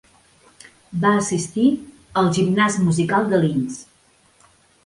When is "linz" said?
3.47-3.81